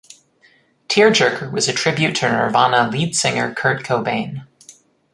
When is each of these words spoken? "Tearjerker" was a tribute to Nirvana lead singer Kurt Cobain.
"Tearjerker" 0.89 1.51
was 1.51 1.67
a 1.67 1.73
tribute 1.73 2.15
to 2.15 2.27
Nirvana 2.27 2.89
lead 2.89 3.15
singer 3.15 3.53
Kurt 3.53 3.83
Cobain. 3.83 4.47